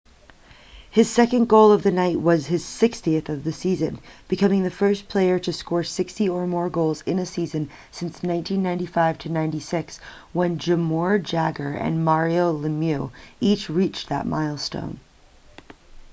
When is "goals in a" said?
6.71-7.25